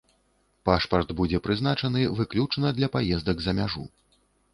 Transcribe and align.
Пашпарт 0.67 1.09
будзе 1.19 1.41
прызначаны 1.47 2.01
выключна 2.21 2.73
для 2.79 2.89
паездак 2.95 3.37
за 3.45 3.51
мяжу. 3.59 3.85